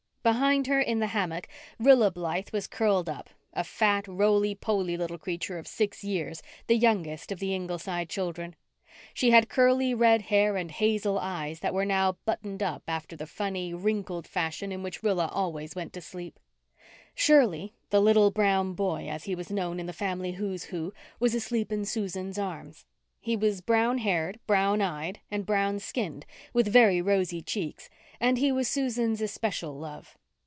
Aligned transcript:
Behind 0.23 0.67
her, 0.67 0.79
in 0.79 0.99
the 0.99 1.07
hammock, 1.07 1.47
Rilla 1.79 2.11
Blythe 2.11 2.49
was 2.53 2.67
curled 2.67 3.09
up, 3.09 3.31
a 3.53 3.63
fat, 3.63 4.07
roly 4.07 4.53
poly 4.53 4.95
little 4.95 5.17
creature 5.17 5.57
of 5.57 5.65
six 5.65 6.03
years, 6.03 6.43
the 6.67 6.77
youngest 6.77 7.31
of 7.31 7.39
the 7.39 7.55
Ingleside 7.55 8.07
children. 8.07 8.55
She 9.15 9.31
had 9.31 9.49
curly 9.49 9.95
red 9.95 10.21
hair 10.21 10.57
and 10.57 10.69
hazel 10.69 11.17
eyes 11.17 11.61
that 11.61 11.73
were 11.73 11.85
now 11.85 12.19
buttoned 12.23 12.61
up 12.61 12.83
after 12.87 13.15
the 13.15 13.25
funny, 13.25 13.73
wrinkled 13.73 14.27
fashion 14.27 14.71
in 14.71 14.83
which 14.83 15.01
Rilla 15.01 15.27
always 15.33 15.73
went 15.73 15.91
to 15.93 16.01
sleep. 16.01 16.39
Shirley, 17.15 17.73
"the 17.89 17.99
little 17.99 18.29
brown 18.29 18.73
boy," 18.73 19.07
as 19.09 19.23
he 19.23 19.33
was 19.33 19.49
known 19.49 19.79
in 19.79 19.87
the 19.87 19.91
family 19.91 20.33
"Who's 20.33 20.65
Who," 20.65 20.93
was 21.19 21.33
asleep 21.33 21.71
in 21.71 21.83
Susan's 21.83 22.37
arms. 22.37 22.85
He 23.23 23.35
was 23.35 23.61
brown 23.61 23.99
haired, 23.99 24.39
brown 24.47 24.81
eyed 24.81 25.19
and 25.29 25.45
brown 25.45 25.77
skinned, 25.79 26.25
with 26.53 26.67
very 26.67 27.03
rosy 27.03 27.41
cheeks, 27.43 27.87
and 28.19 28.39
he 28.39 28.51
was 28.51 28.67
Susan's 28.67 29.21
especial 29.21 29.77
love. 29.77 30.17